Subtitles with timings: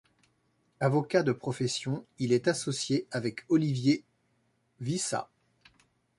[0.79, 4.03] Avocat de profession, il est associé avec Olivier
[4.81, 5.29] Wyssa.